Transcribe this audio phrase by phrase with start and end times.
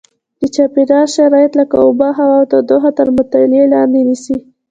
[0.39, 4.37] د چاپېریال شرایط لکه اوبه هوا او تودوخه تر مطالعې لاندې نیسي.